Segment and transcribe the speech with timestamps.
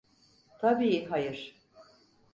[0.59, 1.55] Tabii hayır.